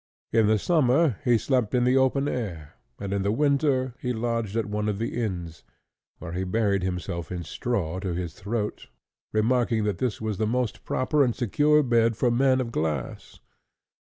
In 0.33 0.47
the 0.47 0.57
summer 0.57 1.17
he 1.23 1.37
slept 1.37 1.75
in 1.75 1.83
the 1.83 1.95
open 1.95 2.27
air, 2.27 2.73
and 2.99 3.13
in 3.13 3.21
the 3.21 3.31
winter 3.31 3.93
he 3.99 4.13
lodged 4.13 4.55
at 4.57 4.65
one 4.65 4.89
of 4.89 4.97
the 4.97 5.21
inns, 5.21 5.63
where 6.17 6.31
he 6.31 6.43
buried 6.43 6.81
himself 6.81 7.31
in 7.31 7.43
straw 7.43 7.99
to 7.99 8.15
his 8.15 8.33
throat, 8.33 8.87
remarking 9.31 9.83
that 9.83 9.99
this 9.99 10.19
was 10.19 10.39
the 10.39 10.47
most 10.47 10.83
proper 10.85 11.23
and 11.23 11.35
secure 11.35 11.83
bed 11.83 12.17
for 12.17 12.31
men 12.31 12.59
of 12.59 12.71
glass. 12.71 13.41